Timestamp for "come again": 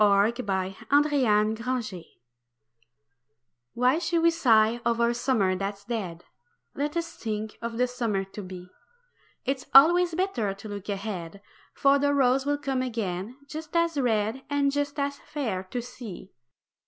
12.57-13.37